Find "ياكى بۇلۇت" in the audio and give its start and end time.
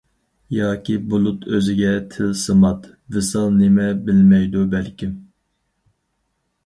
0.59-1.45